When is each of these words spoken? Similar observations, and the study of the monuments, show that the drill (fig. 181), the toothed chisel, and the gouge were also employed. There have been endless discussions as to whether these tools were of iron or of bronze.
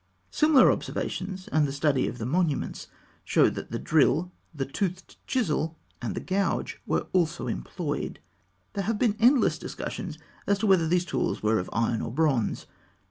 Similar 0.31 0.71
observations, 0.71 1.47
and 1.49 1.67
the 1.67 1.71
study 1.71 2.07
of 2.07 2.17
the 2.17 2.25
monuments, 2.25 2.87
show 3.23 3.51
that 3.51 3.69
the 3.69 3.77
drill 3.77 4.31
(fig. 4.57 4.65
181), 4.65 4.65
the 4.67 4.73
toothed 4.73 5.17
chisel, 5.27 5.77
and 6.01 6.15
the 6.15 6.19
gouge 6.19 6.81
were 6.87 7.05
also 7.13 7.45
employed. 7.45 8.19
There 8.73 8.85
have 8.85 8.97
been 8.97 9.15
endless 9.19 9.59
discussions 9.59 10.17
as 10.47 10.57
to 10.57 10.65
whether 10.65 10.87
these 10.87 11.05
tools 11.05 11.43
were 11.43 11.59
of 11.59 11.69
iron 11.71 12.01
or 12.01 12.07
of 12.09 12.15
bronze. 12.15 12.65